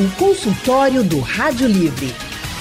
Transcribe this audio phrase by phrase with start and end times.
[0.00, 2.08] O consultório do Rádio Livre.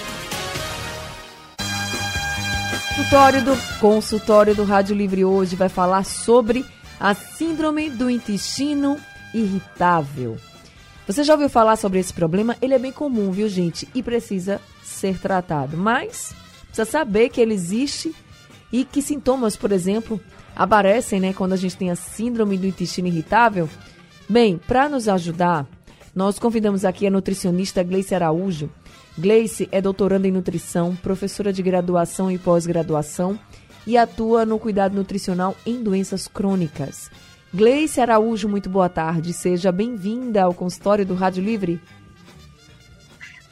[2.89, 6.65] Consultório do consultório do Rádio Livre hoje vai falar sobre
[6.99, 8.97] a síndrome do intestino
[9.33, 10.37] irritável.
[11.05, 12.55] Você já ouviu falar sobre esse problema?
[12.61, 13.87] Ele é bem comum, viu, gente?
[13.93, 15.75] E precisa ser tratado.
[15.75, 16.33] Mas
[16.67, 18.15] precisa saber que ele existe
[18.71, 20.19] e que sintomas, por exemplo,
[20.55, 23.69] aparecem, né, quando a gente tem a síndrome do intestino irritável.
[24.29, 25.67] Bem, para nos ajudar,
[26.15, 28.69] nós convidamos aqui a nutricionista Gleice Araújo.
[29.17, 33.37] Gleice é doutoranda em nutrição, professora de graduação e pós-graduação
[33.85, 37.11] e atua no cuidado nutricional em doenças crônicas.
[37.55, 39.31] Gleice Araújo, muito boa tarde.
[39.31, 41.79] Seja bem-vinda ao consultório do Rádio Livre.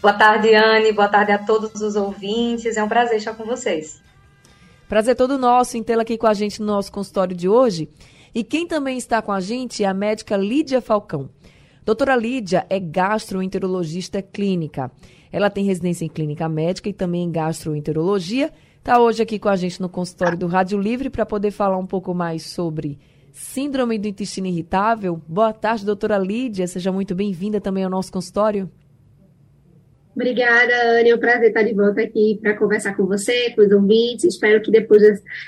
[0.02, 0.92] Boa tarde, Anne.
[0.92, 2.78] Boa tarde a todos os ouvintes.
[2.78, 4.02] É um prazer estar com vocês.
[4.90, 7.88] Prazer todo nosso em tê-la aqui com a gente no nosso consultório de hoje.
[8.34, 11.30] E quem também está com a gente é a médica Lídia Falcão.
[11.86, 14.92] Doutora Lídia é gastroenterologista clínica.
[15.32, 18.52] Ela tem residência em clínica médica e também em gastroenterologia.
[18.80, 21.86] Está hoje aqui com a gente no consultório do Rádio Livre para poder falar um
[21.86, 22.98] pouco mais sobre
[23.32, 25.22] Síndrome do intestino irritável.
[25.28, 26.68] Boa tarde, doutora Lídia.
[26.68, 28.70] Seja muito bem-vinda também ao nosso consultório.
[30.14, 31.10] Obrigada, Anne.
[31.10, 34.26] É um prazer estar de volta aqui para conversar com você, com os ouvintes.
[34.26, 35.02] Espero que depois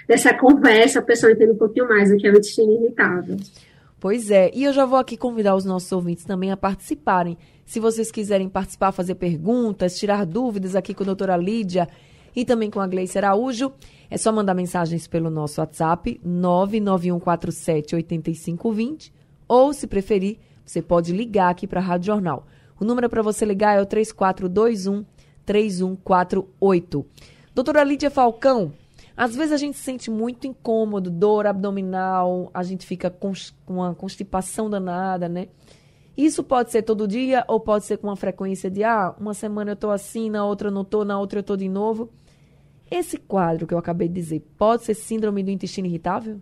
[0.07, 3.37] dessa conversa a pessoa entenda um pouquinho mais do que é o intestino irritável.
[3.99, 7.37] Pois é, e eu já vou aqui convidar os nossos ouvintes também a participarem.
[7.65, 11.87] Se vocês quiserem participar, fazer perguntas, tirar dúvidas aqui com a doutora Lídia
[12.35, 13.73] e também com a Gleice Araújo,
[14.09, 19.11] é só mandar mensagens pelo nosso WhatsApp 991478520
[19.47, 22.47] ou, se preferir, você pode ligar aqui para a Rádio Jornal.
[22.79, 25.05] O número para você ligar é o 3421
[25.45, 27.05] 3148.
[27.53, 28.73] Doutora Lídia Falcão,
[29.15, 33.33] às vezes a gente se sente muito incômodo, dor abdominal, a gente fica com
[33.67, 35.49] uma constipação danada, né?
[36.15, 39.71] Isso pode ser todo dia ou pode ser com uma frequência de, ah, uma semana
[39.71, 42.11] eu tô assim, na outra eu não tô, na outra eu tô de novo.
[42.93, 46.39] Esse quadro que eu acabei de dizer pode ser síndrome do intestino irritável?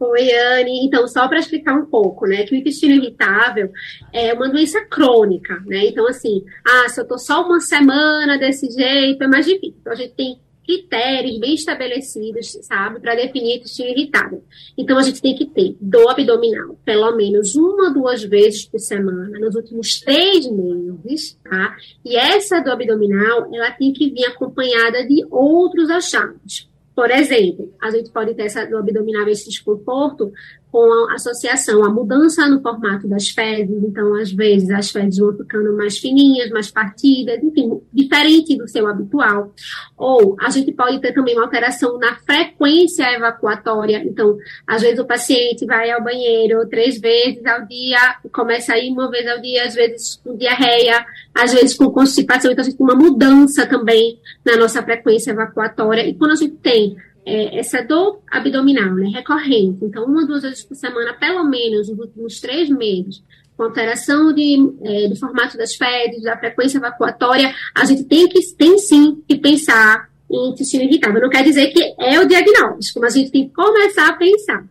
[0.00, 0.86] Oi, Anne.
[0.86, 3.70] Então, só para explicar um pouco, né, que o intestino irritável
[4.14, 5.84] é uma doença crônica, né?
[5.84, 9.76] Então, assim, ah, se eu tô só uma semana desse jeito, é mais difícil.
[9.78, 14.42] Então, a gente tem critérios bem estabelecidos, sabe, para definir intestino irritável.
[14.76, 18.80] Então, a gente tem que ter dor abdominal, pelo menos uma ou duas vezes por
[18.80, 21.76] semana, nos últimos três meses, tá?
[22.04, 26.68] E essa dor abdominal, ela tem que vir acompanhada de outros achados.
[26.94, 30.32] Por exemplo, a gente pode ter essa dor abdominal, esse desconforto,
[30.74, 35.32] com a associação, a mudança no formato das fezes, então, às vezes, as fezes vão
[35.32, 39.54] ficando mais fininhas, mais partidas, enfim, diferente do seu habitual.
[39.96, 44.36] Ou a gente pode ter também uma alteração na frequência evacuatória, então,
[44.66, 49.08] às vezes o paciente vai ao banheiro três vezes ao dia, começa a ir uma
[49.08, 52.84] vez ao dia, às vezes com diarreia, às vezes com constipação, então a gente tem
[52.84, 56.96] uma mudança também na nossa frequência evacuatória, e quando a gente tem
[57.26, 61.98] é, essa dor abdominal, né, recorrente, então uma, duas vezes por semana, pelo menos nos
[61.98, 63.22] últimos três meses,
[63.56, 68.40] com alteração de, é, do formato das fezes, da frequência evacuatória, a gente tem que,
[68.56, 71.20] tem sim que pensar em intestino irritável.
[71.20, 74.66] Não quer dizer que é o diagnóstico, mas a gente tem que começar a pensar.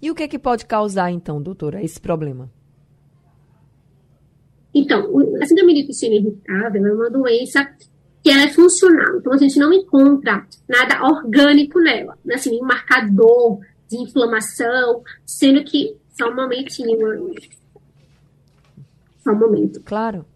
[0.00, 2.50] E o que é que pode causar, então, doutora, esse problema?
[4.74, 7.68] Então, a síndrome do intestino irritável é uma doença
[8.22, 9.18] que ela é funcional.
[9.18, 12.36] Então, a gente não encontra nada orgânico nela, né?
[12.36, 15.96] assim, um marcador de inflamação, sendo que.
[16.16, 16.98] Só um momentinho.
[19.24, 19.80] Só um momento.
[19.82, 20.26] Claro.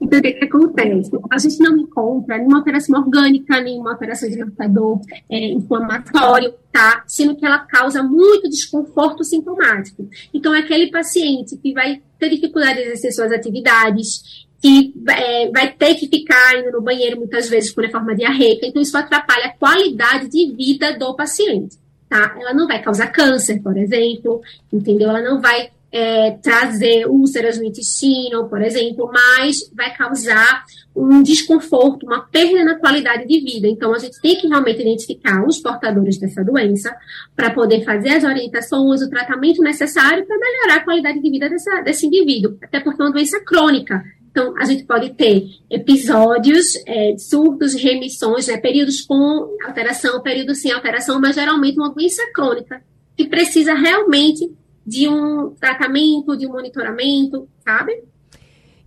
[0.00, 1.10] Então, o que, que, acontece?
[1.30, 7.02] A gente não encontra nenhuma alteração orgânica, nenhuma alteração de marcador é, inflamatório, tá?
[7.06, 10.08] Sendo que ela causa muito desconforto sintomático.
[10.32, 15.72] Então, é aquele paciente que vai ter dificuldade de exercer suas atividades, que é, vai
[15.72, 18.66] ter que ficar indo no banheiro muitas vezes por forma diarreica.
[18.66, 21.76] Então, isso atrapalha a qualidade de vida do paciente,
[22.08, 22.36] tá?
[22.40, 24.40] Ela não vai causar câncer, por exemplo,
[24.72, 25.10] entendeu?
[25.10, 30.64] Ela não vai é, trazer úlceras no intestino, por exemplo, mas vai causar
[30.94, 33.68] um desconforto, uma perda na qualidade de vida.
[33.68, 36.94] Então, a gente tem que realmente identificar os portadores dessa doença
[37.34, 41.80] para poder fazer as orientações, o tratamento necessário para melhorar a qualidade de vida dessa,
[41.80, 44.02] desse indivíduo, até porque é uma doença crônica.
[44.30, 50.70] Então, a gente pode ter episódios, é, surtos, remissões, né, períodos com alteração, períodos sem
[50.70, 52.82] alteração, mas geralmente uma doença crônica
[53.16, 54.48] que precisa realmente
[54.88, 58.04] de um tratamento, de um monitoramento, sabe?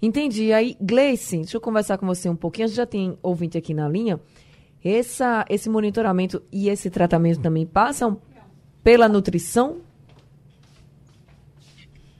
[0.01, 0.51] Entendi.
[0.51, 2.65] Aí, Gleice, deixa eu conversar com você um pouquinho.
[2.65, 4.19] A gente já tem ouvinte aqui na linha.
[4.83, 8.19] Essa, esse monitoramento e esse tratamento também passam
[8.83, 9.81] pela nutrição?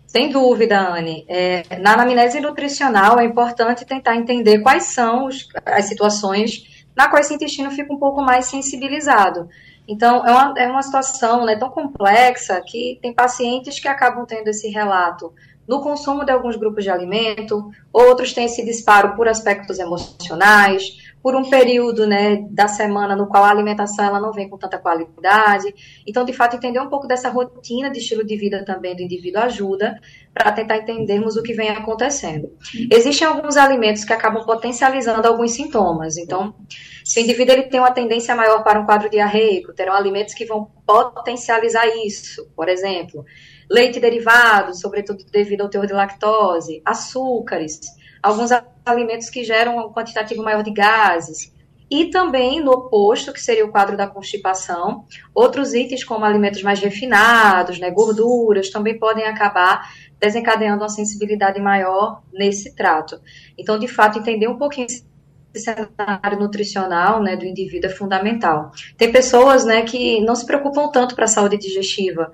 [0.06, 1.26] Sem dúvida, Anne.
[1.28, 7.20] É, na anamnese nutricional é importante tentar entender quais são os, as situações na qual
[7.20, 9.50] esse intestino fica um pouco mais sensibilizado.
[9.88, 14.48] Então, é uma, é uma situação né, tão complexa que tem pacientes que acabam tendo
[14.48, 15.34] esse relato
[15.68, 21.36] no consumo de alguns grupos de alimento, outros têm esse disparo por aspectos emocionais, por
[21.36, 25.74] um período né, da semana no qual a alimentação ela não vem com tanta qualidade.
[26.06, 29.42] Então, de fato, entender um pouco dessa rotina de estilo de vida também do indivíduo
[29.42, 30.00] ajuda
[30.34, 32.52] para tentar entendermos o que vem acontecendo.
[32.92, 36.18] Existem alguns alimentos que acabam potencializando alguns sintomas.
[36.18, 36.56] Então,
[37.04, 40.46] se o indivíduo ele tem uma tendência maior para um quadro diarreico, terão alimentos que
[40.46, 42.50] vão potencializar isso.
[42.56, 43.24] Por exemplo,
[43.70, 47.80] leite derivado, sobretudo devido ao teor de lactose, açúcares,
[48.22, 48.52] alguns
[48.86, 51.54] alimentos que geram um quantitativo maior de gases.
[51.90, 56.80] E também, no oposto, que seria o quadro da constipação, outros itens como alimentos mais
[56.80, 63.20] refinados, né, gorduras, também podem acabar desencadeando uma sensibilidade maior nesse trato.
[63.58, 65.06] Então, de fato, entender um pouquinho esse
[65.54, 68.72] cenário nutricional né, do indivíduo é fundamental.
[68.98, 72.32] Tem pessoas né, que não se preocupam tanto para a saúde digestiva,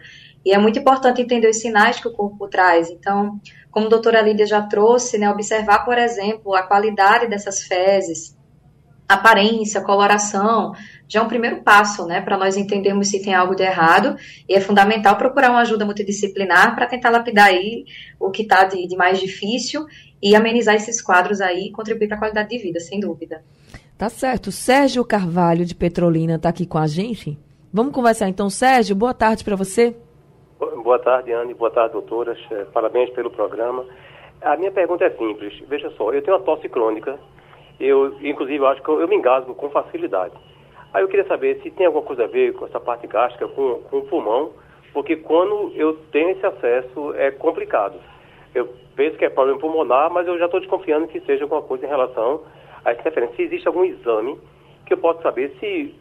[0.48, 2.90] e é muito importante entender os sinais que o corpo traz.
[2.90, 3.38] Então,
[3.70, 8.34] como a doutora Lídia já trouxe, né, observar, por exemplo, a qualidade dessas fezes,
[9.10, 10.72] aparência, coloração,
[11.06, 14.16] já é um primeiro passo, né, para nós entendermos se tem algo de errado,
[14.48, 17.84] e é fundamental procurar uma ajuda multidisciplinar para tentar lapidar aí
[18.18, 19.86] o que está de, de, mais difícil
[20.24, 23.44] e amenizar esses quadros aí e contribuir para a qualidade de vida, sem dúvida.
[23.98, 24.50] Tá certo.
[24.50, 27.38] Sérgio Carvalho, de Petrolina, está aqui com a gente.
[27.74, 28.96] Vamos conversar então, Sérgio.
[28.96, 29.94] Boa tarde para você.
[30.60, 31.54] Boa tarde, Anne.
[31.54, 32.40] Boa tarde, doutoras.
[32.74, 33.86] Parabéns pelo programa.
[34.42, 35.54] A minha pergunta é simples.
[35.68, 37.20] Veja só, eu tenho uma tosse crônica.
[37.80, 40.34] Eu, inclusive, acho que eu, eu me engasgo com facilidade.
[40.92, 43.84] Aí eu queria saber se tem alguma coisa a ver com essa parte gástrica, com,
[43.84, 44.52] com o pulmão,
[44.94, 48.00] porque quando eu tenho esse acesso é complicado.
[48.56, 51.86] Eu penso que é problema pulmonar, mas eu já estou desconfiando que seja alguma coisa
[51.86, 52.42] em relação
[52.84, 53.36] a essa referência.
[53.36, 54.40] Se existe algum exame
[54.88, 55.94] que eu possa saber se,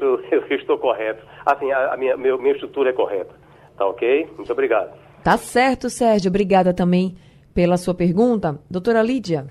[0.00, 3.47] eu, eu, estou correto, assim, a, a minha, minha estrutura é correta.
[3.78, 4.28] Tá ok?
[4.36, 4.98] Muito obrigado.
[5.22, 6.28] Tá certo, Sérgio.
[6.28, 7.16] Obrigada também
[7.54, 8.58] pela sua pergunta.
[8.68, 9.46] Doutora Lídia.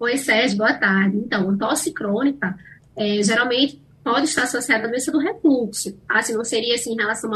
[0.00, 1.16] Oi, Sérgio, boa tarde.
[1.16, 2.56] Então, tosse crônica
[2.96, 5.96] é, geralmente pode estar associada à doença do refluxo.
[6.08, 7.32] Assim, não seria assim em relação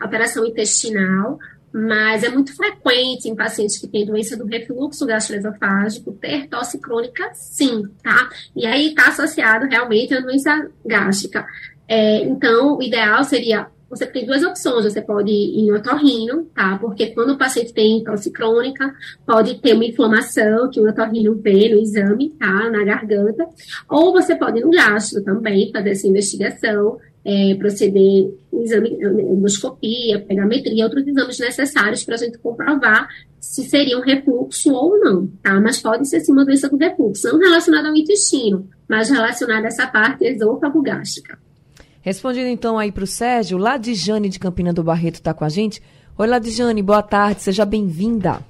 [0.00, 1.38] à operação intestinal,
[1.72, 7.30] mas é muito frequente em pacientes que têm doença do refluxo gastroesofágico ter tosse crônica,
[7.34, 8.28] sim, tá?
[8.54, 11.46] E aí está associado realmente à doença gástrica.
[11.88, 14.84] É, então, o ideal seria você tem duas opções.
[14.84, 16.78] Você pode ir em otorrino, tá?
[16.78, 18.90] Porque quando o paciente tem tosse crônica,
[19.26, 22.70] pode ter uma inflamação que o otorrino vê no exame, tá?
[22.70, 23.46] Na garganta.
[23.90, 30.84] Ou você pode ir no gastro também, fazer essa investigação, é, proceder exame, endoscopia, pegametria,
[30.84, 33.06] outros exames necessários para a gente comprovar
[33.38, 35.60] se seria um refluxo ou não, tá?
[35.60, 39.68] Mas pode ser sim uma doença com refluxo, não relacionada ao intestino, mas relacionada a
[39.68, 41.38] essa parte esôfago-gástrica.
[42.02, 45.80] Respondendo então aí para o Sérgio, Ladijane de Campina do Barreto está com a gente.
[46.18, 48.40] Oi, Ladijane, boa tarde, seja bem-vinda.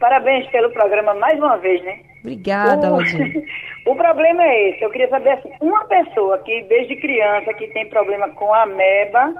[0.00, 1.98] Parabéns pelo programa mais uma vez, né?
[2.20, 2.96] Obrigada, o...
[2.96, 3.44] Ladijane.
[3.86, 7.86] o problema é esse, eu queria saber assim, uma pessoa que desde criança que tem
[7.90, 9.34] problema com ameba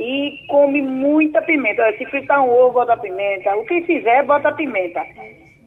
[0.00, 5.06] e come muita pimenta, se fritar um ovo, bota pimenta, o que fizer, bota pimenta.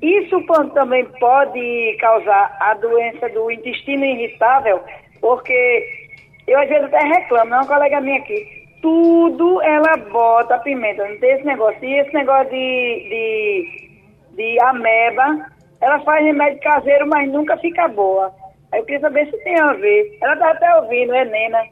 [0.01, 4.81] Isso também pode causar a doença do intestino irritável,
[5.21, 6.04] porque
[6.47, 8.65] eu às vezes até reclamo, não, uma colega minha aqui.
[8.81, 11.83] Tudo ela bota pimenta, não tem esse negócio.
[11.83, 13.89] E esse negócio de, de,
[14.35, 15.47] de ameba,
[15.81, 18.31] ela faz remédio caseiro, mas nunca fica boa.
[18.71, 20.17] Aí eu queria saber se tem a ver.
[20.21, 21.63] Ela tá até ouvindo, é Nena.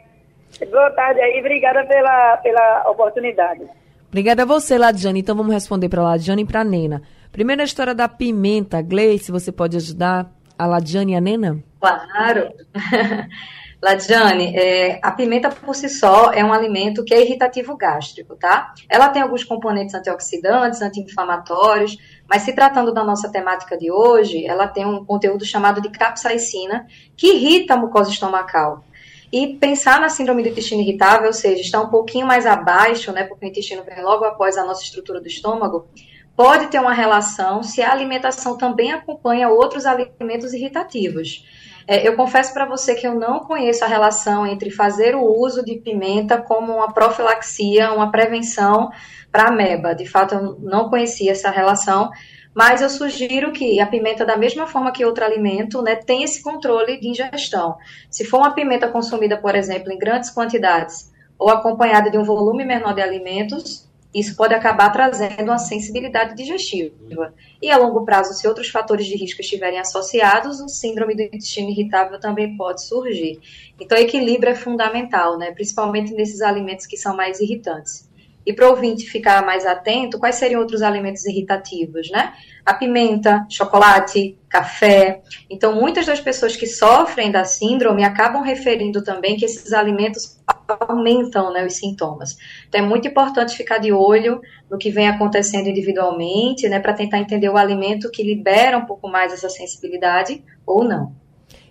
[0.72, 3.62] Boa tarde aí, obrigada pela, pela oportunidade.
[4.08, 5.20] Obrigada a você, Ladiane.
[5.20, 7.02] Então vamos responder para a Ladiane e para a Nena.
[7.32, 8.82] Primeira história da pimenta.
[8.82, 11.64] Gleice, você pode ajudar a Ladiane e a Nena?
[11.80, 12.52] Claro.
[13.84, 18.74] Ladiane, é, a pimenta por si só é um alimento que é irritativo gástrico, tá?
[18.88, 24.70] Ela tem alguns componentes antioxidantes, anti-inflamatórios, mas se tratando da nossa temática de hoje, ela
[24.70, 26.88] tem um conteúdo chamado de capsaicina,
[27.18, 28.86] que irrita a mucosa estomacal.
[29.30, 33.26] E pensar na síndrome do intestino irritável, ou seja, está um pouquinho mais abaixo, né,
[33.26, 35.90] porque o intestino vem logo após a nossa estrutura do estômago,
[36.38, 41.44] pode ter uma relação se a alimentação também acompanha outros alimentos irritativos.
[41.88, 45.64] É, eu confesso para você que eu não conheço a relação entre fazer o uso
[45.64, 48.90] de pimenta como uma profilaxia, uma prevenção
[49.32, 49.94] para ameba.
[49.94, 52.10] De fato, eu não conhecia essa relação,
[52.54, 56.42] mas eu sugiro que a pimenta, da mesma forma que outro alimento, né, tenha esse
[56.42, 57.76] controle de ingestão.
[58.10, 62.64] Se for uma pimenta consumida, por exemplo, em grandes quantidades ou acompanhada de um volume
[62.64, 67.34] menor de alimentos, isso pode acabar trazendo uma sensibilidade digestiva.
[67.62, 71.70] E a longo prazo, se outros fatores de risco estiverem associados, o síndrome do intestino
[71.70, 73.40] irritável também pode surgir.
[73.80, 75.52] Então, equilíbrio é fundamental, né?
[75.52, 78.08] principalmente nesses alimentos que são mais irritantes.
[78.46, 82.34] E para o ouvinte ficar mais atento, quais seriam outros alimentos irritativos, né?
[82.66, 85.22] A pimenta, chocolate, café.
[85.50, 90.40] Então, muitas das pessoas que sofrem da síndrome acabam referindo também que esses alimentos
[90.80, 92.38] aumentam né, os sintomas.
[92.68, 97.20] Então, é muito importante ficar de olho no que vem acontecendo individualmente, né, para tentar
[97.20, 101.14] entender o alimento que libera um pouco mais essa sensibilidade ou não.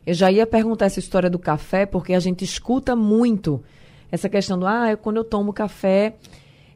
[0.04, 3.62] Eu já ia perguntar essa história do café, porque a gente escuta muito
[4.10, 6.14] essa questão do, ah, quando eu tomo café,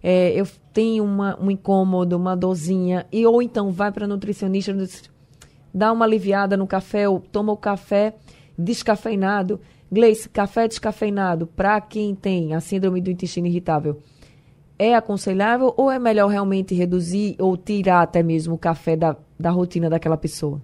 [0.03, 4.75] é, eu tenho uma, um incômodo, uma dorzinha, e ou então vai para nutricionista,
[5.73, 8.15] dá uma aliviada no café, ou toma o café
[8.59, 9.61] descafeinado.
[9.91, 14.01] Gleice, café descafeinado, para quem tem a síndrome do intestino irritável,
[14.79, 19.51] é aconselhável ou é melhor realmente reduzir ou tirar até mesmo o café da, da
[19.51, 20.61] rotina daquela pessoa?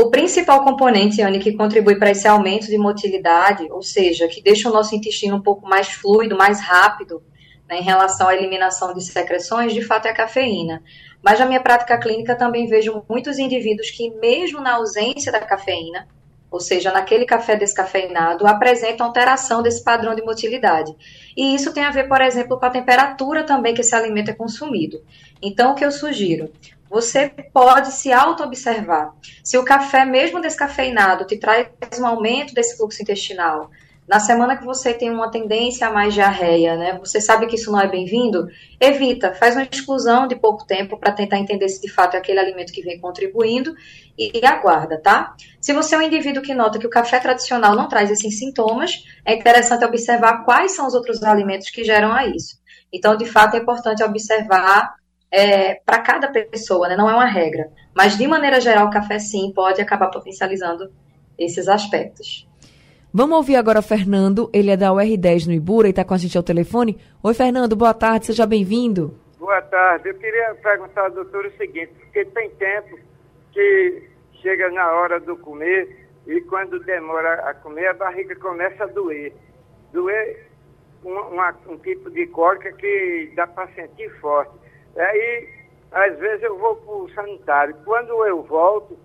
[0.00, 4.70] O principal componente, Anne, que contribui para esse aumento de motilidade, ou seja, que deixa
[4.70, 7.20] o nosso intestino um pouco mais fluido, mais rápido,
[7.68, 10.84] né, em relação à eliminação de secreções, de fato é a cafeína.
[11.20, 16.06] Mas na minha prática clínica também vejo muitos indivíduos que, mesmo na ausência da cafeína,
[16.48, 20.94] ou seja, naquele café descafeinado, apresentam alteração desse padrão de motilidade.
[21.36, 24.34] E isso tem a ver, por exemplo, com a temperatura também que esse alimento é
[24.34, 25.02] consumido.
[25.42, 26.52] Então, o que eu sugiro?
[26.90, 29.14] Você pode se auto-observar.
[29.44, 31.68] Se o café, mesmo descafeinado, te traz
[31.98, 33.70] um aumento desse fluxo intestinal,
[34.08, 36.98] na semana que você tem uma tendência a mais diarreia, né?
[36.98, 38.48] Você sabe que isso não é bem-vindo?
[38.80, 42.40] Evita, faz uma exclusão de pouco tempo para tentar entender se de fato é aquele
[42.40, 43.74] alimento que vem contribuindo
[44.16, 45.34] e, e, aguarda, tá?
[45.60, 49.04] Se você é um indivíduo que nota que o café tradicional não traz esses sintomas,
[49.26, 52.56] é interessante observar quais são os outros alimentos que geram a isso.
[52.90, 54.94] Então, de fato, é importante observar
[55.30, 56.96] é, para cada pessoa, né?
[56.96, 57.70] Não é uma regra.
[57.94, 60.90] Mas, de maneira geral, o café sim pode acabar potencializando
[61.38, 62.48] esses aspectos.
[63.12, 66.18] Vamos ouvir agora o Fernando, ele é da UR10 no Ibura e está com a
[66.18, 66.98] gente ao telefone.
[67.22, 69.18] Oi, Fernando, boa tarde, seja bem-vindo.
[69.38, 72.98] Boa tarde, eu queria perguntar ao doutor o seguinte, porque tem tempo
[73.52, 74.02] que
[74.42, 79.32] chega na hora do comer e quando demora a comer, a barriga começa a doer.
[79.90, 80.46] Doer
[81.02, 84.52] um, uma, um tipo de cólica que dá para sentir forte.
[84.98, 85.48] Aí,
[85.92, 87.76] às vezes eu vou para o sanitário.
[87.84, 88.98] Quando eu volto,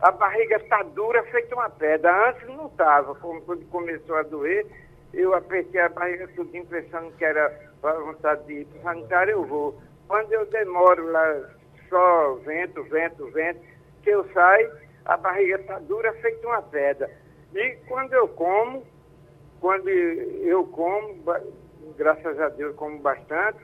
[0.00, 2.30] a barriga está dura, feita uma pedra.
[2.30, 3.14] Antes não estava.
[3.14, 4.66] Quando começou a doer,
[5.12, 7.52] eu apertei a barriga tudinho, pensando que era
[7.82, 9.80] vontade de ir para o sanitário, eu vou.
[10.06, 11.50] Quando eu demoro lá,
[11.88, 13.60] só vento, vento, vento,
[14.02, 14.70] que eu saio,
[15.04, 17.10] a barriga está dura, feita uma pedra.
[17.54, 18.84] E quando eu como,
[19.60, 21.16] quando eu como,
[21.96, 23.58] graças a Deus como bastante,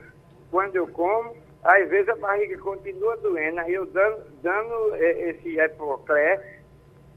[0.49, 1.35] quando eu como,
[1.65, 6.61] às vezes a barriga continua doendo, aí eu dando, dando é, esse epoclé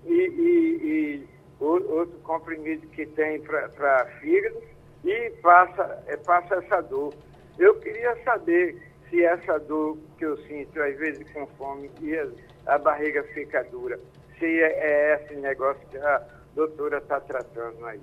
[0.07, 1.29] e, e, e
[1.61, 4.57] outro comprimido que tem para fígado
[5.05, 7.13] e passa, é, passa essa dor.
[7.59, 12.27] Eu queria saber se essa dor que eu sinto, às vezes com fome, e a,
[12.75, 14.01] a barriga fica dura,
[14.39, 16.23] se é, é esse negócio que a
[16.55, 18.01] doutora está tratando aí.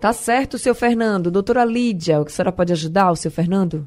[0.00, 1.30] Tá certo, seu Fernando.
[1.30, 3.86] Doutora Lídia, a senhora pode ajudar o seu Fernando?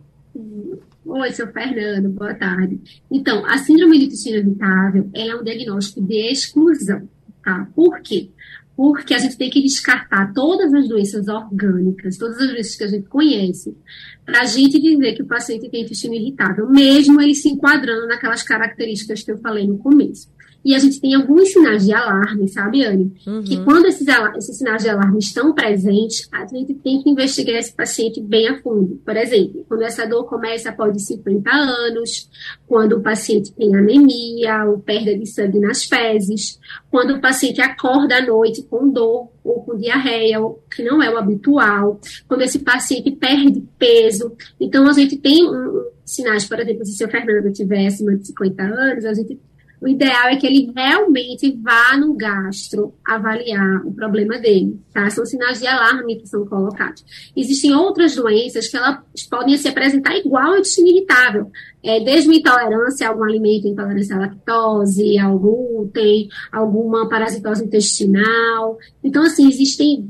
[1.11, 2.79] Oi, seu Fernando, boa tarde.
[3.09, 7.09] Então, a síndrome de intestino irritável é um diagnóstico de exclusão,
[7.43, 7.67] tá?
[7.73, 8.29] Por quê?
[8.77, 12.87] Porque a gente tem que descartar todas as doenças orgânicas, todas as doenças que a
[12.89, 13.75] gente conhece,
[14.23, 18.43] para a gente dizer que o paciente tem intestino irritável, mesmo ele se enquadrando naquelas
[18.43, 20.29] características que eu falei no começo.
[20.63, 23.13] E a gente tem alguns sinais de alarme, sabe, Anne?
[23.25, 23.43] Uhum.
[23.43, 24.05] Que quando esses,
[24.37, 28.61] esses sinais de alarme estão presentes, a gente tem que investigar esse paciente bem a
[28.61, 29.01] fundo.
[29.05, 32.29] Por exemplo, quando essa dor começa após de 50 anos,
[32.67, 36.59] quando o paciente tem anemia ou perda de sangue nas fezes,
[36.91, 40.39] quando o paciente acorda à noite com dor ou com diarreia,
[40.69, 44.33] que não é o habitual, quando esse paciente perde peso.
[44.59, 48.27] Então, a gente tem um, sinais, por exemplo, se o seu Fernando tiver acima de
[48.27, 49.39] 50 anos, a gente
[49.81, 55.09] o ideal é que ele realmente vá no gastro avaliar o problema dele, tá?
[55.09, 57.03] São sinais de alarme que são colocados.
[57.35, 61.49] Existem outras doenças que elas podem se apresentar igual ao intestino irritável,
[61.81, 68.77] é, desde uma intolerância a algum alimento, intolerância à lactose, ao glúten, alguma parasitose intestinal.
[69.01, 70.05] Então, assim, existem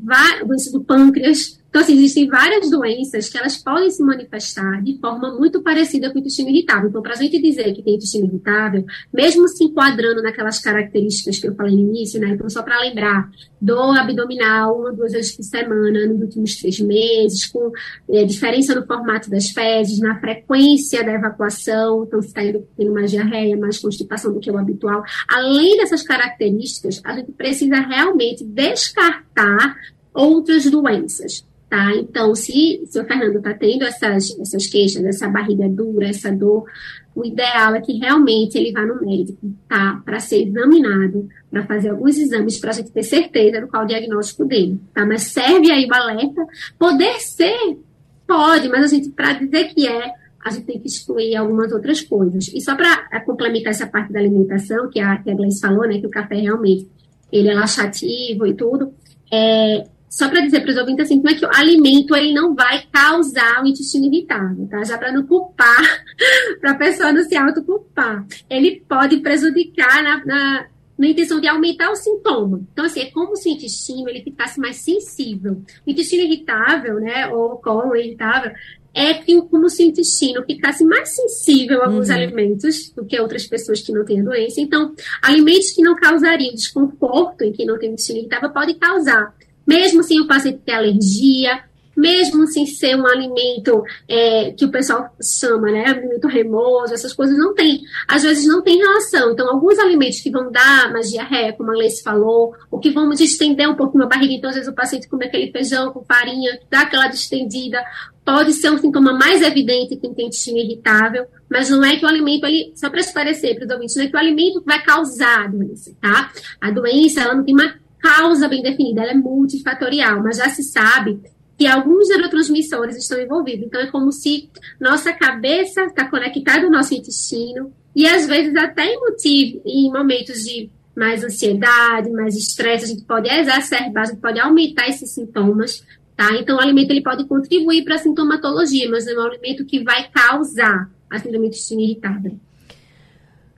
[0.45, 5.37] doenças do pâncreas, Então, assim, existem várias doenças que elas podem se manifestar de forma
[5.37, 6.89] muito parecida com o intestino irritável.
[6.89, 8.83] Então, para a gente dizer que tem intestino irritável,
[9.13, 12.29] mesmo se enquadrando naquelas características que eu falei no início, né?
[12.29, 13.29] Então, só para lembrar,
[13.61, 17.71] dor abdominal uma, duas vezes por semana nos últimos três meses, com
[18.09, 22.41] é, diferença no formato das fezes, na frequência da evacuação, então, se está
[22.75, 25.03] tendo mais diarreia, mais constipação do que o habitual.
[25.27, 29.75] Além dessas características, a gente precisa realmente descartar
[30.13, 31.47] outras doenças.
[31.69, 31.95] Tá?
[31.95, 36.65] Então, se, o Fernando está tendo essas, essas queixas, essa barriga dura, essa dor,
[37.13, 40.01] o ideal é que realmente ele vá no médico, tá?
[40.03, 43.87] Para ser examinado, para fazer alguns exames, para a gente ter certeza do qual o
[43.87, 45.05] diagnóstico dele, tá?
[45.05, 46.43] Mas serve aí o alerta.
[46.77, 47.77] Poder ser,
[48.25, 50.11] pode, mas a gente, para dizer que é,
[50.43, 52.47] a gente tem que excluir algumas outras coisas.
[52.47, 55.99] E só para complementar essa parte da alimentação, que a, que a Gleice falou, né?
[55.99, 56.87] Que o café realmente,
[57.31, 58.91] ele é laxativo e tudo,
[59.31, 62.55] é, só para dizer para os ouvintes assim, como é que o alimento ele não
[62.55, 64.83] vai causar o intestino irritável, tá?
[64.83, 66.03] Já para não culpar,
[66.59, 68.25] para a pessoa não se autoculpar.
[68.49, 70.65] Ele pode prejudicar na, na,
[70.97, 72.59] na, intenção de aumentar o sintoma.
[72.73, 75.61] Então, assim, é como se o intestino ele ficasse mais sensível.
[75.85, 78.51] O intestino irritável, né, ou colo irritável,
[78.91, 79.13] é
[79.43, 82.15] como se o intestino ficasse mais sensível a alguns uhum.
[82.15, 84.59] alimentos do que outras pessoas que não têm a doença.
[84.59, 89.33] Então, alimentos que não causariam desconforto em quem não tem intestino irritável pode causar
[89.69, 91.63] mesmo sem o paciente ter alergia,
[91.95, 97.37] mesmo sem ser um alimento é, que o pessoal chama, né, alimento remoso, essas coisas
[97.37, 99.31] não tem, às vezes não tem relação.
[99.31, 103.09] Então, alguns alimentos que vão dar mais diarreia, como a Leice falou, ou que vão
[103.09, 106.57] distender um pouquinho a barriga, então às vezes o paciente come aquele feijão com farinha,
[106.69, 107.83] dá aquela distendida,
[108.25, 112.07] pode ser um sintoma mais evidente que tem intestino irritável, mas não é que o
[112.07, 115.45] alimento, ele, só para esclarecer para os ouvintes, não é que o alimento vai causar
[115.45, 116.31] a doença, tá?
[116.61, 120.63] A doença, ela não tem uma causa bem definida, ela é multifatorial, mas já se
[120.63, 121.19] sabe
[121.57, 123.65] que alguns neurotransmissores estão envolvidos.
[123.65, 128.85] Então, é como se nossa cabeça está conectada ao nosso intestino e, às vezes, até
[128.85, 134.21] em motivo, em momentos de mais ansiedade, mais estresse, a gente pode exacerbar, a gente
[134.21, 135.83] pode aumentar esses sintomas,
[136.15, 136.29] tá?
[136.39, 139.83] Então, o alimento ele pode contribuir para a sintomatologia, mas não é um alimento que
[139.83, 142.39] vai causar a síndrome do intestino irritável.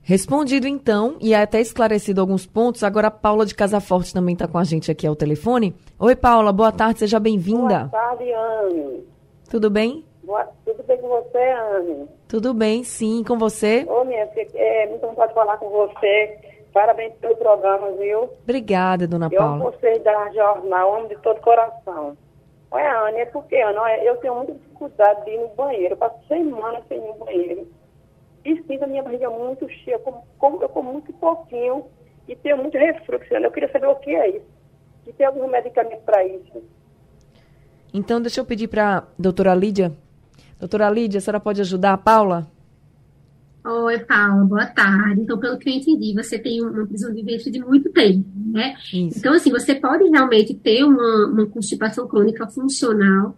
[0.03, 4.47] Respondido então, e é até esclarecido alguns pontos, agora a Paula de Casaforte também está
[4.47, 5.75] com a gente aqui ao telefone.
[5.99, 7.85] Oi, Paula, boa tarde, seja bem-vinda.
[7.85, 9.07] Boa tarde, Anne.
[9.47, 10.03] Tudo bem?
[10.23, 12.09] Boa, tudo bem com você, Anne?
[12.27, 13.85] Tudo bem, sim, com você?
[13.87, 16.35] Ô, minha filha, é muito vontade falar com você.
[16.73, 18.23] Parabéns pelo programa, viu?
[18.41, 19.57] Obrigada, dona Paula.
[19.57, 22.17] Eu gostei da jornal, amo de todo coração.
[22.71, 25.93] Olha, Anne, é porque, Anne, eu tenho muita dificuldade de ir no banheiro.
[25.93, 27.67] Eu passo semanas sem ir no banheiro
[28.43, 31.85] e sinto a minha barriga muito cheia, como, como eu como muito pouquinho
[32.27, 33.33] e tenho muito refluxo.
[33.33, 34.45] Eu queria saber o que é isso.
[35.05, 36.63] Se tem algum medicamento para isso.
[37.93, 39.91] Então, deixa eu pedir para a doutora Lídia.
[40.59, 42.47] Doutora Lídia, a senhora pode ajudar a Paula?
[43.63, 45.21] Oi, Paula, boa tarde.
[45.21, 48.75] Então, pelo que eu entendi, você tem uma prisão de ventre de muito tempo, né?
[48.93, 49.19] Isso.
[49.19, 53.35] Então, assim, você pode realmente ter uma, uma constipação crônica funcional,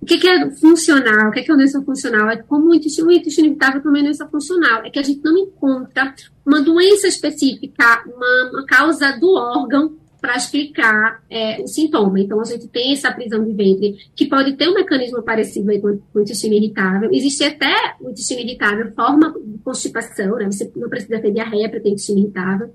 [0.00, 1.28] o que, que, é funcional?
[1.28, 2.30] O que, que é doença funcional?
[2.30, 4.84] É como o intestino, o intestino irritável também é doença funcional.
[4.84, 6.14] É que a gente não encontra
[6.46, 12.18] uma doença específica, uma, uma causa do órgão para explicar é, o sintoma.
[12.20, 16.00] Então, a gente tem essa prisão de ventre, que pode ter um mecanismo parecido com
[16.14, 17.10] o intestino irritável.
[17.12, 20.46] Existe até o intestino irritável, forma de constipação, né?
[20.46, 22.74] Você não precisa ter diarreia para ter intestino irritável.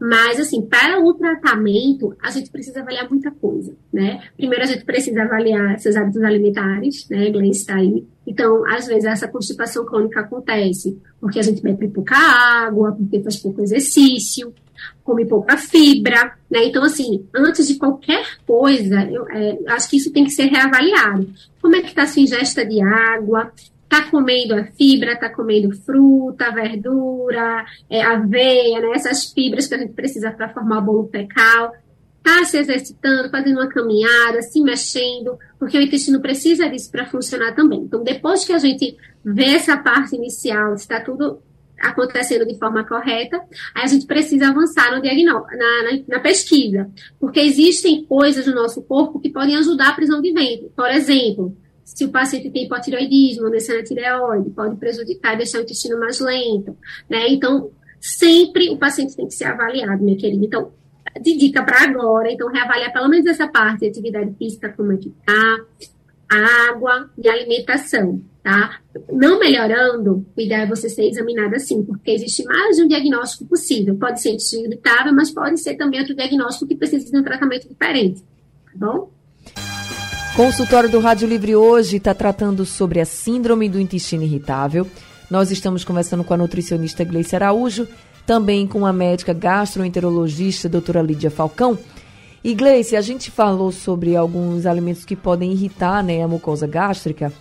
[0.00, 4.22] Mas, assim, para o tratamento, a gente precisa avaliar muita coisa, né?
[4.34, 7.30] Primeiro, a gente precisa avaliar seus hábitos alimentares, né?
[7.30, 8.06] Glenn está aí.
[8.26, 13.36] Então, às vezes, essa constipação crônica acontece porque a gente bebe pouca água, porque faz
[13.36, 14.54] pouco exercício,
[15.04, 16.64] come pouca fibra, né?
[16.64, 21.28] Então, assim, antes de qualquer coisa, eu é, acho que isso tem que ser reavaliado.
[21.60, 23.52] Como é que está a sua ingesta de água?
[23.90, 28.92] Está comendo a fibra, está comendo fruta, verdura, é, aveia, né?
[28.94, 31.72] essas fibras que a gente precisa para formar bolo fecal.
[32.18, 37.52] Está se exercitando, fazendo uma caminhada, se mexendo, porque o intestino precisa disso para funcionar
[37.56, 37.80] também.
[37.80, 41.42] Então, depois que a gente vê essa parte inicial, está tudo
[41.80, 43.38] acontecendo de forma correta,
[43.74, 48.54] aí a gente precisa avançar no diagnóstico, na, na, na, pesquisa, porque existem coisas no
[48.54, 50.70] nosso corpo que podem ajudar a prisão de ventre.
[50.76, 51.56] Por exemplo,
[51.94, 56.20] se o paciente tem hipotireoidismo, doença na tireoide, pode prejudicar e deixar o intestino mais
[56.20, 56.76] lento,
[57.08, 57.28] né?
[57.28, 60.44] Então, sempre o paciente tem que ser avaliado, minha querida.
[60.44, 60.72] Então,
[61.20, 64.96] de dica para agora, então, reavaliar pelo menos essa parte de atividade física, como é
[64.96, 65.58] que tá,
[66.68, 68.78] água e alimentação, tá?
[69.10, 73.46] Não melhorando, o ideal é você ser examinado assim, porque existe mais de um diagnóstico
[73.46, 73.96] possível.
[73.96, 77.68] Pode ser intestino irritável, mas pode ser também outro diagnóstico que precisa de um tratamento
[77.68, 79.10] diferente, tá bom?
[80.36, 84.86] Consultório do Rádio Livre hoje está tratando sobre a síndrome do intestino irritável.
[85.28, 87.86] Nós estamos conversando com a nutricionista Gleice Araújo,
[88.24, 91.76] também com a médica gastroenterologista doutora Lídia Falcão.
[92.44, 97.32] E Gleice, a gente falou sobre alguns alimentos que podem irritar né, a mucosa gástrica.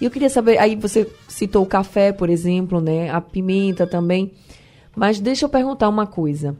[0.00, 4.32] E eu queria saber, aí você citou o café, por exemplo, né, a pimenta também.
[4.94, 6.56] Mas deixa eu perguntar uma coisa.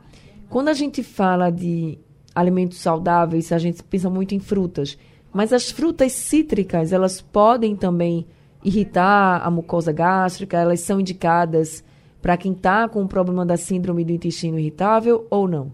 [0.49, 1.99] Quando a gente fala de
[2.33, 4.97] alimentos saudáveis, a gente pensa muito em frutas.
[5.35, 8.25] Mas as frutas cítricas, elas podem também
[8.65, 10.57] irritar a mucosa gástrica?
[10.57, 11.83] Elas são indicadas
[12.23, 15.73] para quem está com o problema da síndrome do intestino irritável ou não?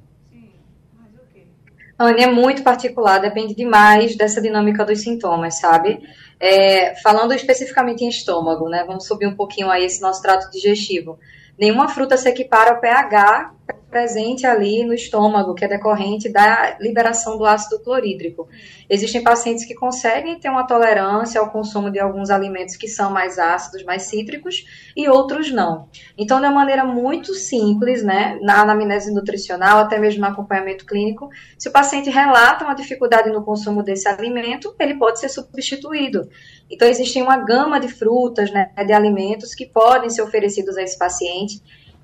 [1.99, 6.01] Anne, é muito particular, depende demais dessa dinâmica dos sintomas, sabe?
[6.41, 8.83] É, falando especificamente em estômago, né?
[8.87, 11.19] Vamos subir um pouquinho aí esse nosso trato digestivo.
[11.59, 13.53] Nenhuma fruta se equipara ao pH
[13.91, 18.49] presente ali no estômago, que é decorrente da liberação do ácido clorídrico.
[18.89, 23.39] Existem pacientes que conseguem ter uma tolerância ao consumo de alguns alimentos que são mais
[23.39, 24.65] ácidos, mais cítricos,
[24.97, 25.89] e outros não.
[26.17, 31.29] Então, de uma maneira muito simples, né, na anamnese nutricional, até mesmo no acompanhamento clínico,
[31.59, 36.29] se o paciente relata uma dificuldade no consumo desse alimento, ele pode ser substituído.
[36.71, 40.97] Então, existe uma gama de frutas, né, de alimentos que podem ser oferecidos a esse
[40.97, 41.61] paciente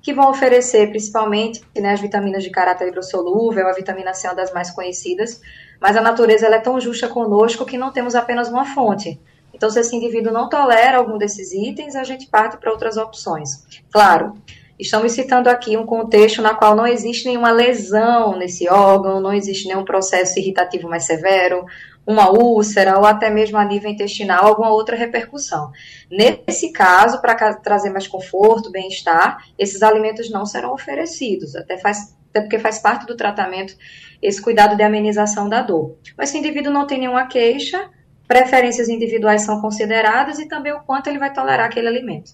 [0.07, 4.37] que vão oferecer principalmente né, as vitaminas de caráter hidrossolúvel, a vitamina C é uma
[4.37, 5.41] das mais conhecidas,
[5.81, 9.19] mas a natureza é tão justa conosco que não temos apenas uma fonte.
[9.53, 13.81] Então, se esse indivíduo não tolera algum desses itens, a gente parte para outras opções.
[13.91, 14.35] Claro,
[14.79, 19.67] estamos citando aqui um contexto na qual não existe nenhuma lesão nesse órgão, não existe
[19.67, 21.65] nenhum processo irritativo mais severo,
[22.07, 25.73] uma úlcera ou até mesmo a nível intestinal, alguma outra repercussão.
[26.09, 32.39] Nesse caso, para trazer mais conforto, bem-estar, esses alimentos não serão oferecidos, até, faz, até
[32.39, 33.75] porque faz parte do tratamento
[34.21, 35.97] esse cuidado de amenização da dor.
[36.17, 37.89] Mas se o indivíduo não tem nenhuma queixa,
[38.25, 42.31] preferências individuais são consideradas e também o quanto ele vai tolerar aquele alimento.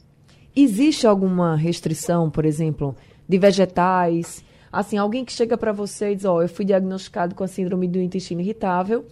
[0.56, 2.96] Existe alguma restrição, por exemplo,
[3.28, 4.46] de vegetais?
[4.72, 7.48] Assim, alguém que chega para você e diz: Ó, oh, eu fui diagnosticado com a
[7.48, 9.06] síndrome do intestino irritável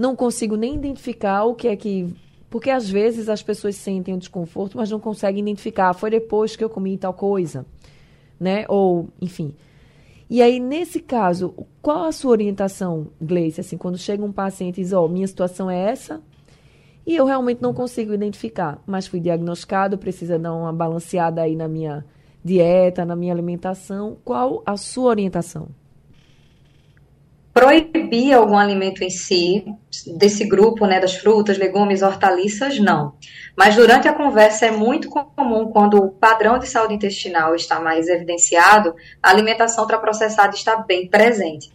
[0.00, 2.08] não consigo nem identificar o que é que.
[2.48, 5.92] Porque às vezes as pessoas sentem o desconforto, mas não conseguem identificar.
[5.92, 7.66] Foi depois que eu comi tal coisa,
[8.40, 8.64] né?
[8.66, 9.54] Ou, enfim.
[10.28, 13.60] E aí, nesse caso, qual a sua orientação, Gleice?
[13.60, 16.22] Assim, quando chega um paciente e diz, ó, oh, minha situação é essa,
[17.06, 21.68] e eu realmente não consigo identificar, mas fui diagnosticado, precisa dar uma balanceada aí na
[21.68, 22.04] minha
[22.42, 24.16] dieta, na minha alimentação.
[24.24, 25.68] Qual a sua orientação?
[27.52, 29.64] Proibir algum alimento em si,
[30.16, 33.14] desse grupo, né, das frutas, legumes, hortaliças, não.
[33.56, 38.08] Mas durante a conversa é muito comum, quando o padrão de saúde intestinal está mais
[38.08, 41.72] evidenciado, a alimentação ultraprocessada está bem presente.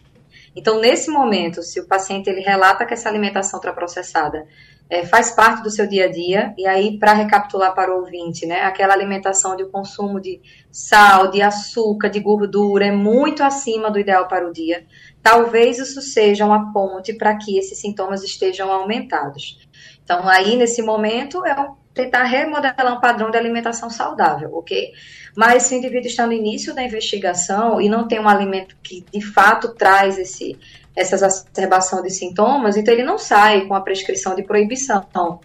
[0.56, 4.48] Então, nesse momento, se o paciente ele relata que essa alimentação ultraprocessada
[4.90, 8.46] é, faz parte do seu dia a dia, e aí, para recapitular para o ouvinte,
[8.46, 10.40] né, aquela alimentação de consumo de
[10.72, 14.86] sal, de açúcar, de gordura é muito acima do ideal para o dia.
[15.26, 19.58] Talvez isso seja uma ponte para que esses sintomas estejam aumentados.
[20.04, 21.56] Então, aí, nesse momento, é
[21.96, 24.92] tentar remodelar um padrão de alimentação saudável, ok?
[25.36, 29.04] Mas se o indivíduo está no início da investigação e não tem um alimento que
[29.12, 30.60] de fato traz esse,
[30.96, 35.40] essa exacerbação de sintomas, então ele não sai com a prescrição de proibição.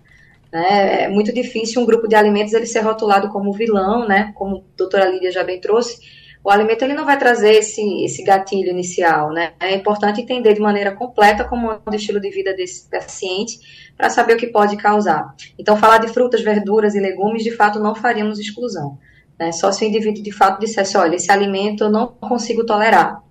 [0.52, 1.04] Né?
[1.04, 4.30] É muito difícil um grupo de alimentos ele ser rotulado como vilão, né?
[4.34, 8.24] como a doutora Lídia já bem trouxe, o alimento ele não vai trazer esse, esse
[8.24, 9.52] gatilho inicial, né?
[9.60, 13.58] É importante entender de maneira completa como é o estilo de vida desse paciente
[13.96, 15.34] para saber o que pode causar.
[15.58, 18.98] Então, falar de frutas, verduras e legumes, de fato, não faríamos exclusão.
[19.38, 19.52] Né?
[19.52, 23.22] Só se o indivíduo de fato dissesse, olha, esse alimento eu não consigo tolerar.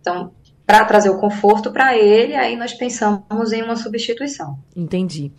[0.00, 0.32] Então,
[0.66, 4.58] para trazer o conforto para ele, aí nós pensamos em uma substituição.
[4.76, 5.32] Entendi.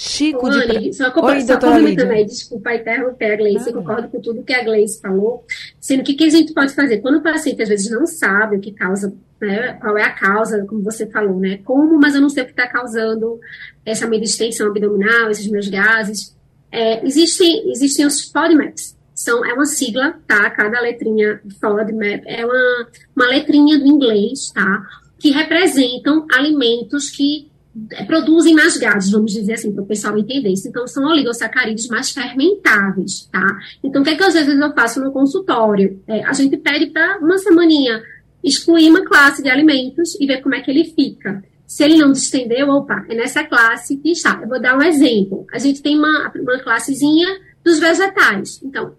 [0.00, 0.92] Chico Anne, de...
[0.92, 4.62] só, Oi, só complementando aí, desculpa interromper a Gleice, ah, concordo com tudo que a
[4.62, 5.44] Gleice falou,
[5.80, 6.98] sendo que o que a gente pode fazer?
[6.98, 10.64] Quando o paciente às vezes não sabe o que causa, né, qual é a causa,
[10.66, 13.40] como você falou, né, como, mas eu não sei o que está causando
[13.84, 16.32] essa minha distensão abdominal, esses meus gases,
[16.70, 22.88] é, existem, existem os FODMAPs, são, é uma sigla, tá, cada letrinha FODMAP é uma,
[23.16, 24.80] uma letrinha do inglês, tá,
[25.18, 27.50] que representam alimentos que
[28.06, 30.68] produzem mais gases, vamos dizer assim, para o pessoal entender isso.
[30.68, 33.46] Então, são oligosacarídeos mais fermentáveis, tá?
[33.82, 36.02] Então, o que é que às vezes eu faço no consultório?
[36.06, 38.02] É, a gente pede para uma semaninha
[38.42, 41.42] excluir uma classe de alimentos e ver como é que ele fica.
[41.66, 44.40] Se ele não distendeu, opa, é nessa classe que está.
[44.40, 45.46] Eu vou dar um exemplo.
[45.52, 47.28] A gente tem uma, uma classezinha
[47.62, 48.60] dos vegetais.
[48.64, 48.94] Então,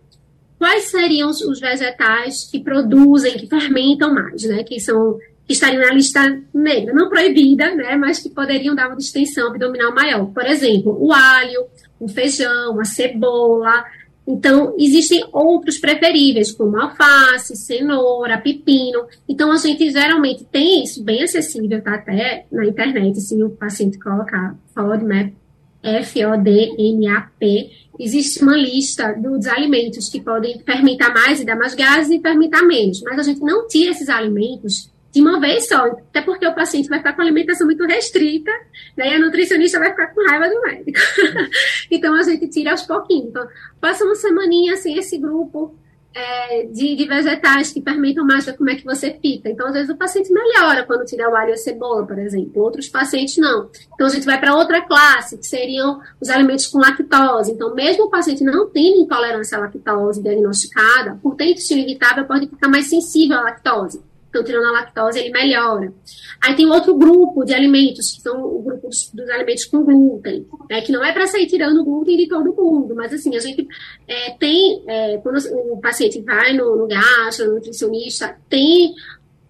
[0.59, 4.63] quais seriam os, vegetais que produzem, que fermentam mais, né?
[4.63, 5.17] Que são
[5.49, 6.21] estariam na lista
[6.53, 10.27] negra, não proibida, né, mas que poderiam dar uma distensão abdominal maior.
[10.27, 11.65] Por exemplo, o alho,
[11.99, 13.83] o feijão, a cebola.
[14.27, 19.05] Então, existem outros preferíveis, como alface, cenoura, pepino.
[19.27, 23.97] Então, a gente geralmente tem isso bem acessível, tá até na internet, se o paciente
[23.97, 25.33] colocar FODMAP,
[25.81, 32.21] F-O-D-M-A-P, existe uma lista dos alimentos que podem fermentar mais e dar mais gases e
[32.21, 33.01] fermentar menos.
[33.01, 36.87] Mas a gente não tira esses alimentos de uma vez só, até porque o paciente
[36.87, 38.51] vai ficar com alimentação muito restrita,
[38.95, 40.99] né, e a nutricionista vai ficar com raiva do médico.
[41.89, 43.29] então a gente tira aos pouquinhos.
[43.29, 43.47] Então,
[43.81, 45.75] passa uma semaninha assim, esse grupo
[46.13, 49.49] é, de, de, vegetais que fermentam mais, ver como é que você fica.
[49.49, 52.63] Então, às vezes, o paciente melhora quando tira o alho e a cebola, por exemplo.
[52.63, 53.69] Outros pacientes não.
[53.93, 57.51] Então, a gente vai para outra classe, que seriam os alimentos com lactose.
[57.51, 62.47] Então, mesmo o paciente não tendo intolerância à lactose diagnosticada, por ter intestino irritável, pode
[62.47, 64.01] ficar mais sensível à lactose.
[64.29, 65.91] Então, tirando a lactose, ele melhora.
[66.39, 70.45] Aí tem outro grupo de alimentos, que são o grupo dos, dos alimentos com glúten,
[70.69, 73.39] né, que não é para sair tirando o glúten de todo mundo, mas assim, a
[73.39, 73.67] gente
[74.07, 75.37] é, tem, é, quando
[75.73, 78.93] o paciente vai no, no gastro, no nutricionista, tem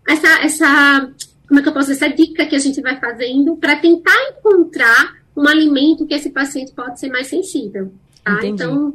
[0.08, 1.12] essa, essa,
[1.48, 4.16] como é que eu posso dizer, essa dica que a gente vai fazendo para tentar
[4.32, 7.92] encontrar um alimento que esse paciente pode ser mais sensível.
[8.24, 8.40] Tá?
[8.44, 8.94] Então,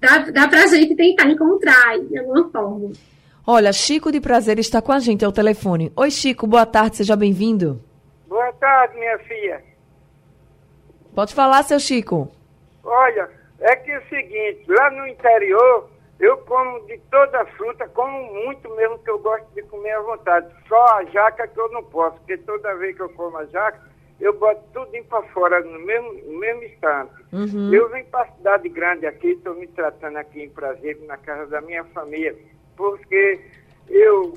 [0.00, 2.92] dá, dá para a gente tentar encontrar de alguma forma.
[3.44, 5.92] Olha, Chico de Prazer está com a gente ao telefone.
[5.96, 7.82] Oi, Chico, boa tarde, seja bem-vindo.
[8.28, 9.60] Boa tarde, minha filha.
[11.12, 12.30] Pode falar, seu Chico.
[12.84, 13.28] Olha,
[13.58, 18.32] é que é o seguinte, lá no interior, eu como de toda a fruta, como
[18.32, 20.46] muito mesmo que eu gosto de comer à vontade.
[20.68, 23.80] Só a jaca que eu não posso, porque toda vez que eu como a jaca,
[24.20, 27.10] eu boto tudo para fora no mesmo, no mesmo instante.
[27.32, 27.74] Uhum.
[27.74, 31.46] Eu vim para a cidade grande aqui, estou me tratando aqui em Prazer, na casa
[31.46, 32.36] da minha família
[32.76, 33.40] porque
[33.88, 34.34] eu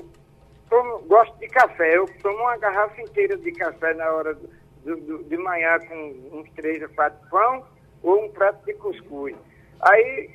[0.68, 1.96] tomo, gosto de café.
[1.96, 6.50] Eu tomo uma garrafa inteira de café na hora do, do, de manhã com uns
[6.50, 7.64] três ou quatro pão
[8.02, 9.34] ou um prato de cuscuz.
[9.80, 10.30] Aí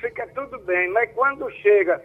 [0.00, 2.02] fica tudo bem, mas quando chega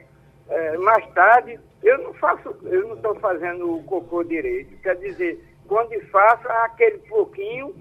[0.50, 4.76] é, mais tarde, eu não faço, eu não estou fazendo o cocô direito.
[4.82, 7.76] Quer dizer, quando faço aquele pouquinho,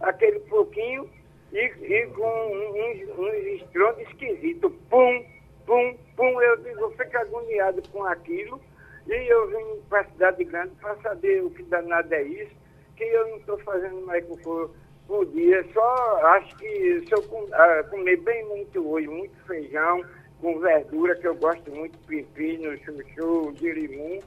[0.00, 1.08] aquele pouquinho
[1.52, 5.24] e, e com uns, uns estrondos esquisitos, pum,
[5.68, 8.58] pum, pum, eu digo, eu fico agoniado com aquilo,
[9.06, 12.56] e eu vim para a cidade grande para saber o que danado é isso,
[12.96, 14.70] que eu não estou fazendo mais cocô
[15.06, 20.02] por dia, só acho que se eu ah, comer bem muito hoje, muito feijão,
[20.40, 24.20] com verdura, que eu gosto muito, pepino, chuchu, girimum,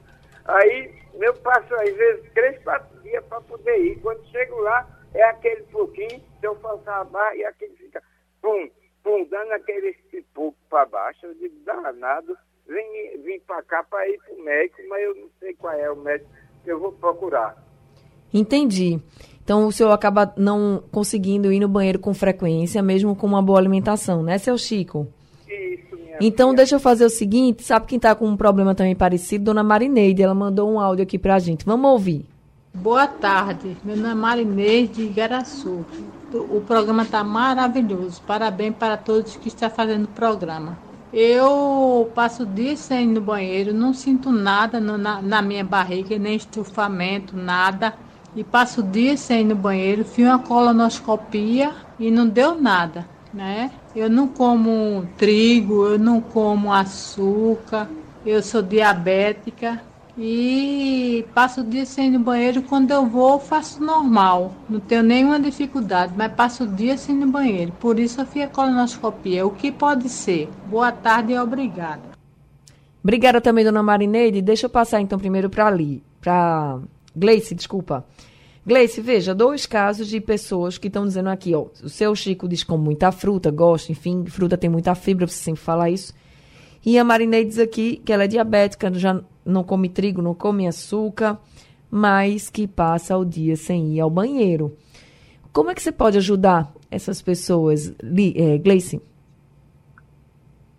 [0.44, 4.00] aí eu passo às vezes três, quatro dias para poder ir.
[4.00, 8.02] Quando chego lá, é aquele pouquinho, se eu faltar a barra, e aquele fica,
[8.40, 8.68] pum,
[9.02, 9.96] pum, dando aquele
[10.72, 11.26] para baixo.
[11.26, 12.34] Eu digo, danado,
[12.66, 15.90] vim, vim para cá para ir para o médico, mas eu não sei qual é
[15.90, 16.30] o médico
[16.64, 17.62] que eu vou procurar.
[18.32, 18.98] Entendi.
[19.44, 23.58] Então o senhor acaba não conseguindo ir no banheiro com frequência, mesmo com uma boa
[23.58, 25.06] alimentação, né, seu Chico?
[25.46, 26.56] Isso, minha Então filha.
[26.56, 29.44] deixa eu fazer o seguinte, sabe quem está com um problema também parecido?
[29.44, 31.66] Dona Marineide, ela mandou um áudio aqui para a gente.
[31.66, 32.24] Vamos ouvir.
[32.72, 35.84] Boa tarde, meu nome é Marinês de Igaraçu.
[36.34, 38.22] O programa está maravilhoso.
[38.26, 40.78] Parabéns para todos que estão fazendo o programa.
[41.12, 46.18] Eu passo dias sem ir no banheiro, não sinto nada no, na, na, minha barriga,
[46.18, 47.92] nem estufamento, nada.
[48.34, 53.70] E passo dias sem ir no banheiro, fiz uma colonoscopia e não deu nada, né?
[53.94, 57.90] Eu não como trigo, eu não como açúcar,
[58.24, 59.82] eu sou diabética,
[60.16, 62.62] e passo o dia sem ir no banheiro.
[62.62, 64.54] Quando eu vou, faço normal.
[64.68, 67.72] Não tenho nenhuma dificuldade, mas passo o dia sem ir no banheiro.
[67.80, 69.46] Por isso eu fiz a colonoscopia.
[69.46, 70.48] O que pode ser?
[70.68, 72.12] Boa tarde e obrigada.
[73.02, 74.42] Obrigada também, dona Marineide.
[74.42, 76.78] Deixa eu passar então primeiro para ali, para
[77.16, 78.04] Gleice, desculpa.
[78.64, 82.62] Gleice, veja, dois casos de pessoas que estão dizendo aqui, ó, o seu Chico diz
[82.62, 86.14] com muita fruta, gosta, enfim, fruta tem muita fibra, você sempre fala isso.
[86.86, 90.66] E a Marineide diz aqui que ela é diabética, já não come trigo, não come
[90.66, 91.38] açúcar,
[91.90, 94.76] mas que passa o dia sem ir ao banheiro.
[95.52, 97.92] Como é que você pode ajudar essas pessoas,
[98.34, 99.00] é, Gleice?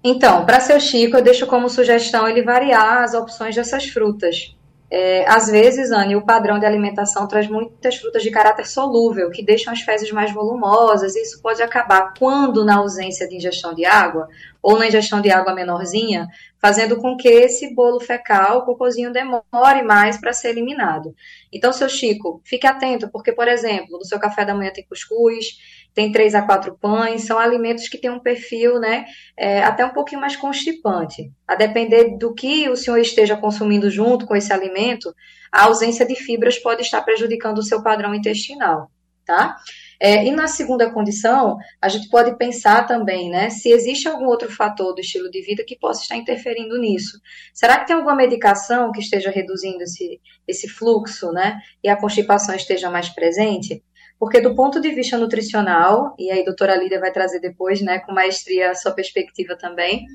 [0.04, 4.56] Então, para seu Chico, eu deixo como sugestão ele variar as opções dessas frutas.
[4.92, 9.44] É, às vezes, Anne, o padrão de alimentação traz muitas frutas de caráter solúvel, que
[9.44, 13.86] deixam as fezes mais volumosas, e isso pode acabar, quando na ausência de ingestão de
[13.86, 14.28] água,
[14.64, 16.26] ou na ingestão de água menorzinha,
[16.58, 21.14] fazendo com que esse bolo fecal, o cocôzinho, demore mais para ser eliminado.
[21.52, 25.58] Então, seu Chico, fique atento, porque, por exemplo, no seu café da manhã tem cuscuz,
[25.94, 29.04] tem três a quatro pães, são alimentos que têm um perfil, né,
[29.36, 31.30] é, até um pouquinho mais constipante.
[31.46, 35.14] A depender do que o senhor esteja consumindo junto com esse alimento,
[35.52, 38.90] a ausência de fibras pode estar prejudicando o seu padrão intestinal,
[39.26, 39.58] tá?
[40.00, 44.52] É, e na segunda condição, a gente pode pensar também, né, se existe algum outro
[44.52, 47.20] fator do estilo de vida que possa estar interferindo nisso.
[47.54, 52.56] Será que tem alguma medicação que esteja reduzindo esse, esse fluxo, né, e a constipação
[52.56, 53.84] esteja mais presente?
[54.20, 58.00] Porque do ponto de vista nutricional, e aí a doutora Lídia vai trazer depois, né,
[58.00, 60.06] com maestria a sua perspectiva também,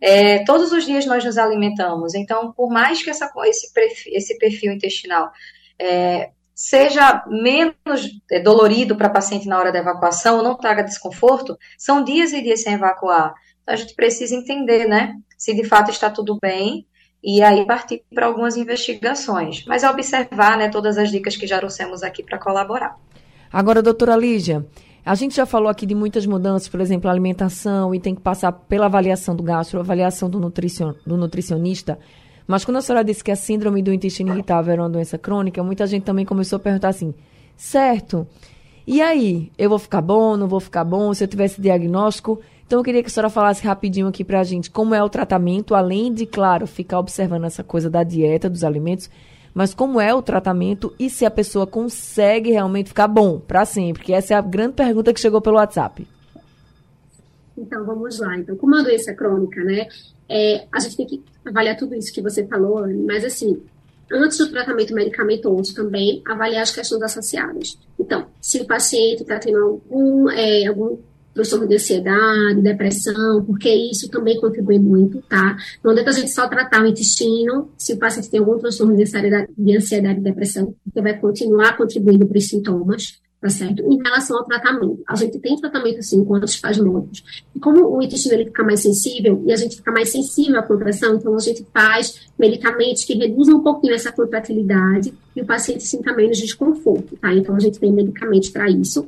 [0.00, 2.14] é, todos os dias nós nos alimentamos.
[2.14, 5.32] Então, por mais que essa, esse, perfil, esse perfil intestinal
[5.80, 11.58] é, seja menos é, dolorido para paciente na hora da evacuação, ou não traga desconforto,
[11.76, 13.34] são dias e dias sem evacuar.
[13.62, 16.86] Então, a gente precisa entender, né, se de fato está tudo bem,
[17.22, 19.66] e aí partir para algumas investigações.
[19.66, 22.96] Mas é observar, né, todas as dicas que já trouxemos aqui para colaborar.
[23.52, 24.64] Agora, doutora Lígia,
[25.04, 28.50] a gente já falou aqui de muitas mudanças, por exemplo, alimentação, e tem que passar
[28.50, 31.98] pela avaliação do gastro, avaliação do, nutricion, do nutricionista.
[32.46, 35.62] Mas quando a senhora disse que a síndrome do intestino irritável era uma doença crônica,
[35.62, 37.12] muita gente também começou a perguntar assim:
[37.56, 38.26] certo,
[38.86, 39.50] e aí?
[39.58, 41.12] Eu vou ficar bom, não vou ficar bom?
[41.12, 42.40] Se eu tivesse diagnóstico?
[42.66, 45.74] Então eu queria que a senhora falasse rapidinho aqui pra gente como é o tratamento,
[45.74, 49.10] além de, claro, ficar observando essa coisa da dieta, dos alimentos,
[49.54, 54.02] mas como é o tratamento e se a pessoa consegue realmente ficar bom para sempre,
[54.02, 56.06] que essa é a grande pergunta que chegou pelo WhatsApp.
[57.56, 58.36] Então, vamos lá.
[58.36, 59.88] Então, como é uma doença crônica, né,
[60.28, 63.62] é, a gente tem que avaliar tudo isso que você falou, mas assim,
[64.10, 67.78] antes do tratamento medicamentoso também, avaliar as questões associadas.
[67.98, 70.98] Então, se o paciente está tendo algum, é, algum
[71.34, 75.56] transtorno de ansiedade, depressão, porque isso também contribui muito, tá?
[75.84, 79.02] Não adianta a gente só tratar o intestino se o paciente tem algum transtorno de
[79.02, 83.82] ansiedade, de e depressão, porque vai continuar contribuindo para os sintomas tá certo?
[83.82, 87.42] Em relação ao tratamento, a gente tem tratamento assim com antispasmódicos.
[87.54, 90.62] E como o intestino ele fica mais sensível e a gente fica mais sensível à
[90.62, 95.84] contração, então a gente faz medicamentos que reduzem um pouquinho essa contratilidade e o paciente
[95.84, 97.32] sinta menos desconforto, tá?
[97.34, 99.06] Então a gente tem medicamentos para isso.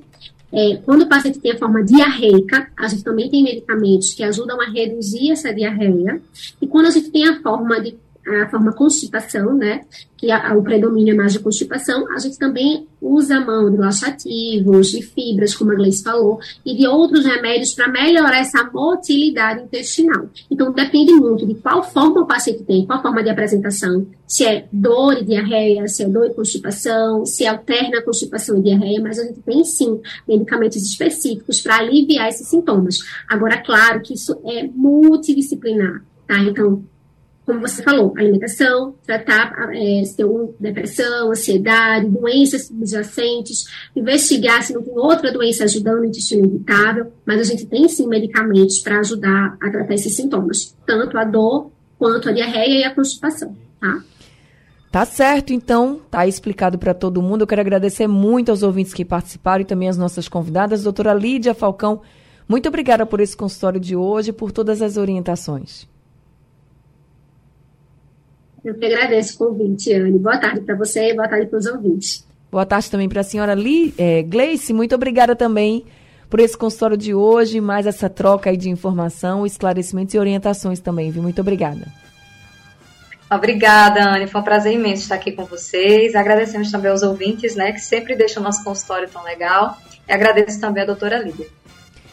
[0.51, 4.61] É, quando o paciente tem a forma diarreica, a gente também tem medicamentos que ajudam
[4.61, 6.21] a reduzir essa diarreia.
[6.61, 7.97] E quando a gente tem a forma de
[8.29, 9.81] a forma constipação, né,
[10.17, 13.71] que a, a, o predomínio é mais de constipação, a gente também usa a mão
[13.71, 18.69] de laxativos, de fibras, como a Gleice falou, e de outros remédios para melhorar essa
[18.73, 20.29] motilidade intestinal.
[20.51, 24.67] Então, depende muito de qual forma o paciente tem, qual forma de apresentação, se é
[24.73, 29.25] dor e diarreia, se é dor e constipação, se alterna constipação e diarreia, mas a
[29.25, 32.99] gente tem sim medicamentos específicos para aliviar esses sintomas.
[33.29, 36.38] Agora, claro que isso é multidisciplinar, tá?
[36.41, 36.83] Então,
[37.49, 40.27] como você falou, alimentação, tratar é, se tem
[40.61, 43.65] depressão, ansiedade, doenças subjacentes,
[43.97, 48.07] investigar se não tem outra doença ajudando o intestino irritável, mas a gente tem sim
[48.07, 52.95] medicamentos para ajudar a tratar esses sintomas, tanto a dor quanto a diarreia e a
[52.95, 54.03] constipação, tá?
[54.93, 57.43] Tá certo, então, tá explicado para todo mundo.
[57.43, 61.55] Eu quero agradecer muito aos ouvintes que participaram e também às nossas convidadas, doutora Lídia
[61.55, 62.03] Falcão.
[62.47, 65.89] Muito obrigada por esse consultório de hoje e por todas as orientações.
[68.64, 70.18] Eu que agradeço o convite, Anne.
[70.18, 72.27] Boa tarde para você e boa tarde para os ouvintes.
[72.51, 74.73] Boa tarde também para a senhora Lee, é, Gleice.
[74.73, 75.85] Muito obrigada também
[76.29, 81.11] por esse consultório de hoje, mais essa troca aí de informação, esclarecimentos e orientações também,
[81.11, 81.23] viu?
[81.23, 81.87] Muito obrigada.
[83.31, 84.27] Obrigada, Anne.
[84.27, 86.14] Foi um prazer imenso estar aqui com vocês.
[86.14, 89.77] Agradecemos também aos ouvintes, né, que sempre deixam o nosso consultório tão legal.
[90.09, 91.47] E agradeço também a doutora Lídia.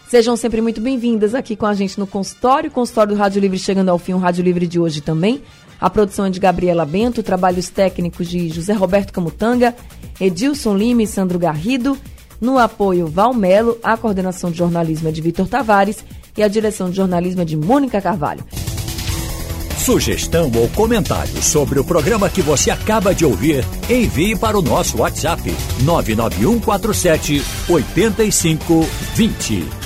[0.08, 2.70] Sejam sempre muito bem-vindas aqui com a gente no consultório.
[2.70, 5.42] O consultório do Rádio Livre chegando ao fim, o Rádio Livre de hoje também.
[5.86, 9.76] A produção é de Gabriela Bento, trabalhos técnicos de José Roberto Camutanga,
[10.20, 11.96] Edilson Lima e Sandro Garrido.
[12.42, 16.04] No apoio, Valmelo, a coordenação de jornalismo é de Vitor Tavares
[16.36, 18.44] e a direção de jornalismo é de Mônica Carvalho.
[19.78, 24.98] Sugestão ou comentário sobre o programa que você acaba de ouvir, envie para o nosso
[24.98, 29.85] WhatsApp 99147 8520.